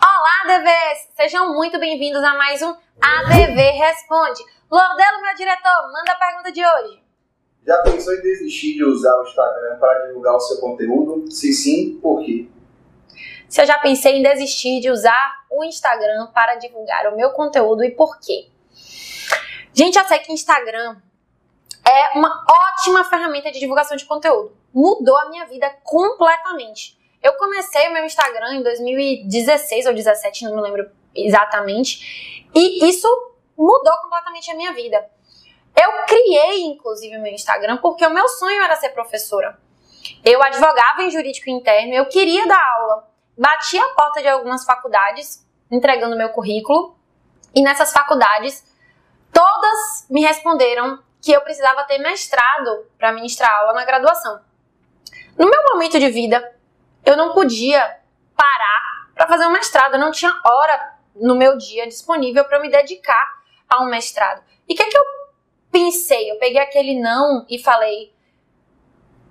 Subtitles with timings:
[0.00, 1.08] Olá, ADVs!
[1.16, 2.68] Sejam muito bem-vindos a mais um
[3.00, 4.44] ADV Responde.
[4.70, 7.02] Lordelo, meu diretor, manda a pergunta de hoje.
[7.66, 11.30] Já pensou em desistir de usar o Instagram para divulgar o seu conteúdo?
[11.30, 12.48] Se sim, por quê?
[13.48, 17.82] Se eu já pensei em desistir de usar o Instagram para divulgar o meu conteúdo
[17.82, 18.48] e por quê?
[19.72, 20.96] Gente, eu sei que Instagram
[21.84, 24.56] é uma ótima ferramenta de divulgação de conteúdo.
[24.72, 26.97] Mudou a minha vida completamente.
[27.22, 33.08] Eu comecei o meu Instagram em 2016 ou 2017, não me lembro exatamente, e isso
[33.56, 35.08] mudou completamente a minha vida.
[35.76, 39.58] Eu criei, inclusive, o meu Instagram porque o meu sonho era ser professora.
[40.24, 43.08] Eu advogava em jurídico interno, eu queria dar aula.
[43.36, 46.96] Bati a porta de algumas faculdades, entregando meu currículo,
[47.54, 48.64] e nessas faculdades,
[49.32, 54.40] todas me responderam que eu precisava ter mestrado para ministrar aula na graduação.
[55.36, 56.57] No meu momento de vida,
[57.08, 57.80] eu não podia
[58.36, 62.70] parar para fazer um mestrado, eu não tinha hora no meu dia disponível para me
[62.70, 63.26] dedicar
[63.68, 64.42] a um mestrado.
[64.68, 65.04] E o que, é que eu
[65.72, 66.30] pensei?
[66.30, 68.12] Eu peguei aquele não e falei: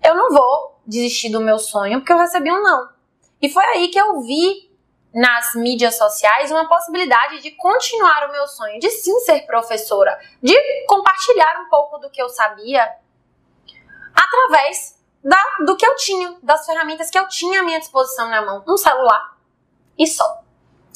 [0.03, 2.89] eu não vou desistir do meu sonho porque eu recebi um não.
[3.39, 4.67] E foi aí que eu vi
[5.13, 10.55] nas mídias sociais uma possibilidade de continuar o meu sonho, de sim ser professora, de
[10.87, 12.91] compartilhar um pouco do que eu sabia
[14.15, 14.96] através
[15.27, 18.63] da, do que eu tinha, das ferramentas que eu tinha à minha disposição na mão,
[18.65, 19.37] um celular
[19.99, 20.41] e só,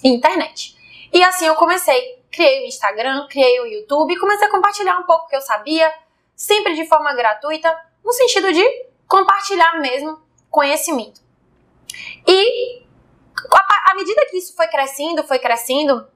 [0.01, 0.77] e internet.
[1.11, 5.27] E assim eu comecei, criei o Instagram, criei o YouTube, comecei a compartilhar um pouco
[5.27, 5.93] que eu sabia,
[6.33, 8.63] sempre de forma gratuita, no sentido de
[9.05, 10.17] compartilhar mesmo
[10.49, 11.19] conhecimento.
[12.25, 12.85] E
[13.85, 16.07] à medida que isso foi crescendo, foi crescendo,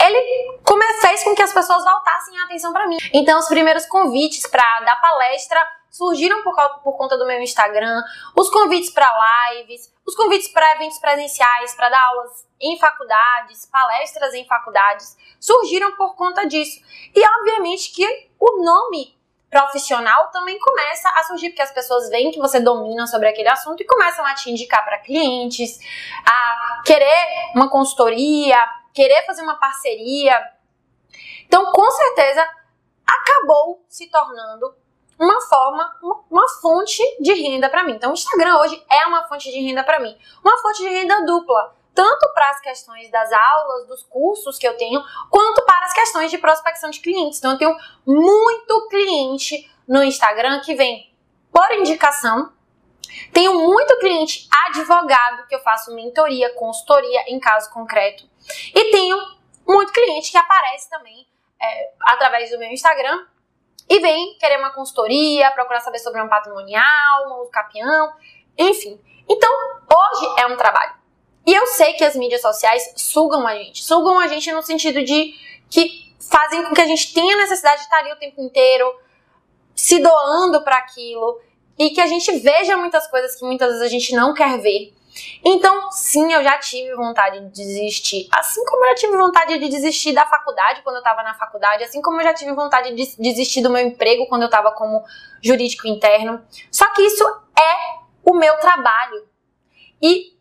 [0.00, 0.58] ele
[1.00, 2.98] fez com que as pessoas voltassem a atenção para mim.
[3.12, 6.54] Então, os primeiros convites para dar palestra surgiram por,
[6.84, 8.02] por, conta do meu Instagram,
[8.36, 9.12] os convites para
[9.50, 15.96] lives, os convites para eventos presenciais, para dar aulas em faculdades, palestras em faculdades, surgiram
[15.96, 16.80] por conta disso.
[17.12, 18.06] E, obviamente, que
[18.38, 19.18] o nome
[19.50, 23.82] profissional também começa a surgir, porque as pessoas veem que você domina sobre aquele assunto
[23.82, 25.80] e começam a te indicar para clientes,
[26.24, 28.56] a querer uma consultoria,
[28.94, 30.38] querer fazer uma parceria.
[31.44, 32.48] Então, com certeza,
[33.04, 34.76] acabou se tornando
[35.18, 35.96] uma forma,
[36.30, 37.94] uma, fonte de renda para mim.
[37.94, 40.16] Então, o Instagram hoje é uma fonte de renda para mim.
[40.44, 44.76] Uma fonte de renda dupla tanto para as questões das aulas, dos cursos que eu
[44.76, 47.38] tenho, quanto para as questões de prospecção de clientes.
[47.38, 47.76] Então, eu tenho
[48.06, 51.12] muito cliente no Instagram que vem
[51.52, 52.52] por indicação.
[53.32, 58.28] Tenho muito cliente advogado que eu faço mentoria, consultoria em caso concreto.
[58.72, 59.18] E tenho
[59.66, 61.26] muito cliente que aparece também
[61.60, 63.26] é, através do meu Instagram
[63.88, 68.12] e vem querer uma consultoria, procurar saber sobre um patrimonial, um capião,
[68.56, 69.00] enfim.
[69.28, 70.94] Então, hoje é um trabalho.
[71.46, 73.82] E eu sei que as mídias sociais sugam a gente.
[73.82, 75.34] Sugam a gente no sentido de
[75.70, 78.84] que fazem com que a gente tenha necessidade de estar ali o tempo inteiro,
[79.74, 81.40] se doando para aquilo,
[81.78, 84.92] e que a gente veja muitas coisas que muitas vezes a gente não quer ver.
[85.44, 88.28] Então, sim, eu já tive vontade de desistir.
[88.32, 91.84] Assim como eu já tive vontade de desistir da faculdade quando eu estava na faculdade,
[91.84, 95.04] assim como eu já tive vontade de desistir do meu emprego quando eu estava como
[95.42, 96.42] jurídico interno.
[96.70, 99.26] Só que isso é o meu trabalho.
[100.00, 100.36] E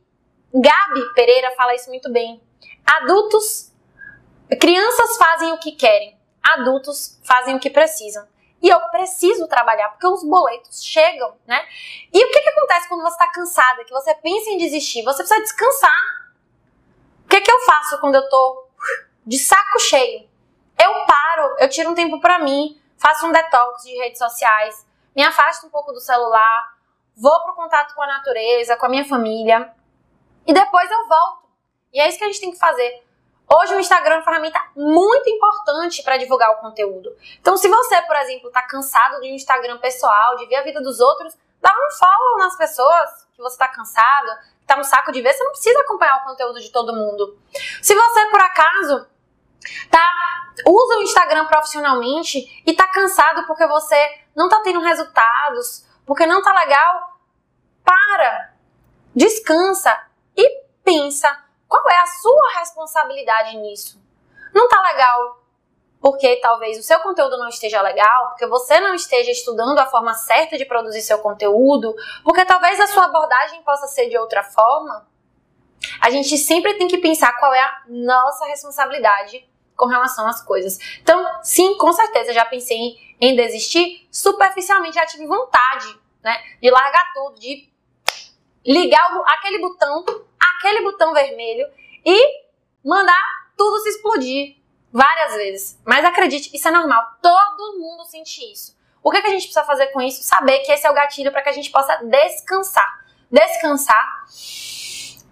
[0.53, 2.41] Gabi Pereira fala isso muito bem.
[2.85, 3.71] Adultos,
[4.59, 8.25] crianças fazem o que querem, adultos fazem o que precisam.
[8.61, 11.63] E eu preciso trabalhar porque os boletos chegam, né?
[12.11, 15.03] E o que, que acontece quando você está cansada, que você pensa em desistir?
[15.03, 16.01] Você precisa descansar.
[17.25, 18.67] O que, que eu faço quando eu tô
[19.25, 20.27] de saco cheio?
[20.79, 24.85] Eu paro, eu tiro um tempo para mim, faço um detox de redes sociais,
[25.15, 26.77] me afasto um pouco do celular,
[27.15, 29.71] vou pro contato com a natureza, com a minha família,
[30.45, 31.47] e depois eu volto.
[31.93, 33.06] E é isso que a gente tem que fazer.
[33.49, 37.15] Hoje o Instagram é uma ferramenta muito importante para divulgar o conteúdo.
[37.39, 40.81] Então, se você, por exemplo, está cansado de um Instagram pessoal, de ver a vida
[40.81, 44.27] dos outros, dá um follow nas pessoas que você está cansado,
[44.59, 47.39] está no saco de ver, você não precisa acompanhar o conteúdo de todo mundo.
[47.81, 49.07] Se você, por acaso,
[49.89, 50.07] tá
[50.65, 56.39] usa o Instagram profissionalmente e está cansado porque você não está tendo resultados, porque não
[56.39, 57.19] está legal,
[57.83, 58.53] para,
[59.15, 60.01] descansa,
[60.35, 64.01] e pensa qual é a sua responsabilidade nisso.
[64.53, 65.37] Não tá legal
[65.99, 70.13] porque talvez o seu conteúdo não esteja legal, porque você não esteja estudando a forma
[70.13, 71.93] certa de produzir seu conteúdo,
[72.23, 75.07] porque talvez a sua abordagem possa ser de outra forma.
[76.01, 80.79] A gente sempre tem que pensar qual é a nossa responsabilidade com relação às coisas.
[81.01, 87.13] Então, sim, com certeza já pensei em desistir, superficialmente já tive vontade, né, de largar
[87.13, 87.69] tudo, de
[88.65, 90.03] ligar aquele botão
[90.57, 91.67] aquele botão vermelho
[92.05, 92.43] e
[92.83, 93.21] mandar
[93.55, 94.57] tudo se explodir
[94.91, 95.81] várias vezes.
[95.85, 97.03] Mas acredite, isso é normal.
[97.21, 98.77] Todo mundo sente isso.
[99.03, 100.23] O que, é que a gente precisa fazer com isso?
[100.23, 103.05] Saber que esse é o gatilho para que a gente possa descansar.
[103.29, 104.25] Descansar,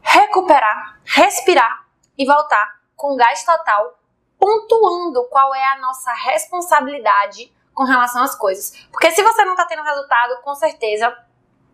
[0.02, 1.86] recuperar, respirar
[2.18, 4.00] e voltar com gás total,
[4.38, 8.86] pontuando qual é a nossa responsabilidade com relação às coisas.
[8.92, 11.16] Porque se você não está tendo resultado, com certeza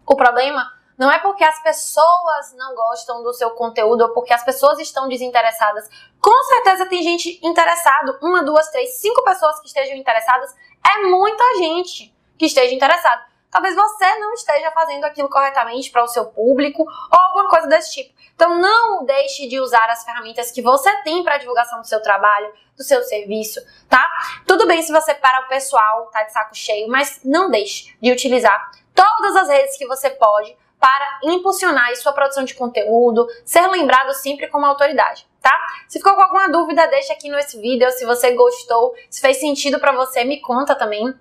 [0.06, 0.72] o problema
[1.02, 5.10] não é porque as pessoas não gostam do seu conteúdo ou porque as pessoas estão
[5.10, 5.90] desinteressadas.
[6.22, 10.56] Com certeza tem gente interessada, uma, duas, três, cinco pessoas que estejam interessadas,
[10.88, 13.26] é muita gente que esteja interessada.
[13.50, 17.94] Talvez você não esteja fazendo aquilo corretamente para o seu público ou alguma coisa desse
[17.94, 18.14] tipo.
[18.36, 22.54] Então não deixe de usar as ferramentas que você tem para divulgação do seu trabalho,
[22.78, 23.60] do seu serviço,
[23.90, 24.08] tá?
[24.46, 28.12] Tudo bem se você para o pessoal, tá de saco cheio, mas não deixe de
[28.12, 34.12] utilizar todas as redes que você pode para impulsionar sua produção de conteúdo, ser lembrado
[34.14, 35.56] sempre como autoridade, tá?
[35.88, 39.80] Se ficou com alguma dúvida, deixa aqui nesse vídeo, se você gostou, se fez sentido
[39.80, 41.14] para você, me conta também.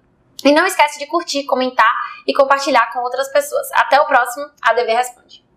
[0.42, 1.92] E não esquece de curtir, comentar
[2.26, 3.70] e compartilhar com outras pessoas.
[3.72, 5.50] Até o próximo ADV Responde.